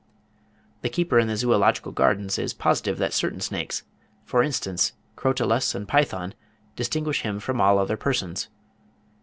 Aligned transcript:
The 0.81 0.89
keeper 0.89 1.19
in 1.19 1.27
the 1.27 1.37
Zoological 1.37 1.91
Gardens 1.91 2.39
is 2.39 2.55
positive 2.55 2.97
that 2.97 3.13
certain 3.13 3.39
snakes, 3.39 3.83
for 4.25 4.41
instance 4.41 4.93
Crotalus 5.15 5.75
and 5.75 5.87
Python, 5.87 6.33
distinguish 6.75 7.21
him 7.21 7.39
from 7.39 7.61
all 7.61 7.77
other 7.77 7.97
persons. 7.97 8.49